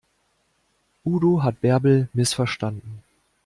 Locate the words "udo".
1.03-1.43